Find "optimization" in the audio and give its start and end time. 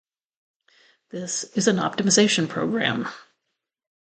1.75-2.49